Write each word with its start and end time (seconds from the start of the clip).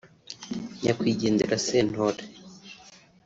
nyakwigendera 0.81 1.55
Sentore 1.65 2.21